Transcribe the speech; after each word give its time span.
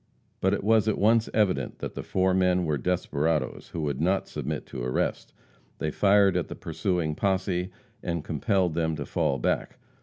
But 0.39 0.55
it 0.55 0.63
was 0.63 0.87
at 0.87 0.97
once 0.97 1.29
evident 1.31 1.77
that 1.77 1.93
the 1.93 2.01
four 2.01 2.33
men 2.33 2.65
were 2.65 2.79
desperadoes, 2.79 3.69
who 3.71 3.81
would 3.81 4.01
not 4.01 4.27
submit 4.27 4.65
to 4.65 4.81
arrest. 4.83 5.31
They 5.77 5.91
fired 5.91 6.35
at 6.35 6.47
the 6.47 6.55
pursuing 6.55 7.13
posse, 7.13 7.69
and 8.01 8.23
compelled 8.23 8.73
them 8.73 8.95
to 8.95 9.05
fall 9.05 9.37
back. 9.37 9.77